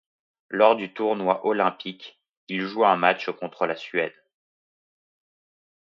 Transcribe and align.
Lors 0.49 0.75
du 0.75 0.91
tournoi 0.95 1.45
olympique, 1.45 2.19
il 2.47 2.61
joue 2.65 2.85
un 2.85 2.95
match 2.95 3.29
contre 3.29 3.67
la 3.67 3.75
Suède. 3.75 4.15